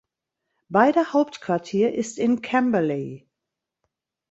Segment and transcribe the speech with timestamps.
[0.67, 3.27] Beider Hauptquartier ist in Camberley.